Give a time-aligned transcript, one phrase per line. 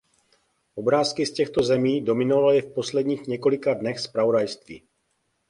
[0.75, 4.83] Obrázky z těchto zemí dominovaly v posledních několika dnech zpravodajství.